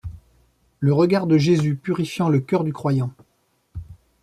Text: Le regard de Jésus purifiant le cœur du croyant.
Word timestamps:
Le 0.79 0.93
regard 0.93 1.27
de 1.27 1.37
Jésus 1.37 1.75
purifiant 1.75 2.27
le 2.27 2.39
cœur 2.39 2.63
du 2.63 2.73
croyant. 2.73 3.13